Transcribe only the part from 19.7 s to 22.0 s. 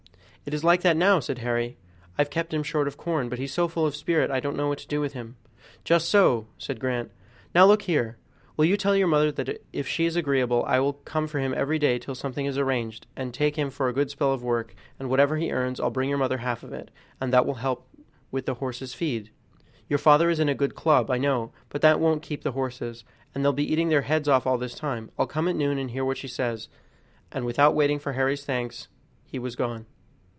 Your father is in a good club, I know, but that